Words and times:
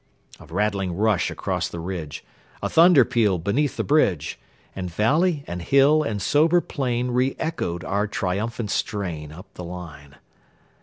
A 0.39 0.47
rattling 0.47 0.97
rush 0.97 1.29
across 1.29 1.67
the 1.67 1.79
ridge, 1.79 2.23
A 2.63 2.69
thunder 2.69 3.05
peal 3.05 3.37
beneath 3.37 3.77
the 3.77 3.83
bridge; 3.83 4.39
And 4.75 4.89
valley 4.89 5.43
and 5.45 5.61
hill 5.61 6.01
and 6.01 6.19
sober 6.19 6.59
plain 6.59 7.11
Re 7.11 7.35
echoed 7.37 7.83
our 7.83 8.07
triumphant 8.07 8.71
strain, 8.71 9.31
Up 9.31 9.53
the 9.53 9.63
line. 9.63 10.15